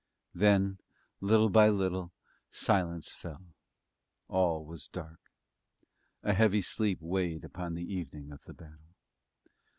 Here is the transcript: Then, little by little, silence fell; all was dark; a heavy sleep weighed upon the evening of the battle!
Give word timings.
Then, 0.33 0.79
little 1.19 1.49
by 1.51 1.69
little, 1.69 2.11
silence 2.49 3.09
fell; 3.09 3.45
all 4.29 4.65
was 4.65 4.87
dark; 4.87 5.19
a 6.23 6.33
heavy 6.33 6.63
sleep 6.63 6.99
weighed 7.01 7.43
upon 7.43 7.75
the 7.75 7.85
evening 7.93 8.31
of 8.31 8.43
the 8.45 8.53
battle! 8.55 8.95